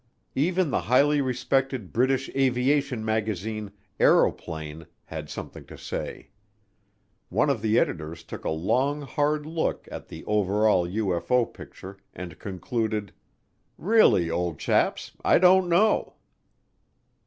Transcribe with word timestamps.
Even 0.33 0.71
the 0.71 0.81
highly 0.81 1.21
respected 1.21 1.93
British 1.93 2.27
aviation 2.29 3.05
magazine, 3.05 3.71
Aeroplane, 3.99 4.87
had 5.05 5.29
something 5.29 5.63
to 5.65 5.77
say. 5.77 6.31
One 7.29 7.51
of 7.51 7.61
the 7.61 7.77
editors 7.77 8.23
took 8.23 8.43
a 8.43 8.49
long, 8.49 9.01
hard 9.03 9.45
look 9.45 9.87
at 9.91 10.07
the 10.07 10.25
over 10.25 10.67
all 10.67 10.87
UFO 10.87 11.45
picture 11.53 11.97
and 12.15 12.39
concluded, 12.39 13.13
"Really, 13.77 14.27
old 14.31 14.57
chaps 14.57 15.11
I 15.23 15.37
don't 15.37 15.69
know." 15.69 16.15